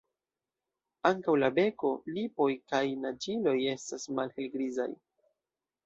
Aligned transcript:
Ankaŭ 1.09 1.35
la 1.41 1.49
beko, 1.59 1.91
lipoj 2.17 2.49
kaj 2.73 2.83
naĝiloj 3.05 3.57
estas 3.79 4.11
malhelgrizaj. 4.21 4.93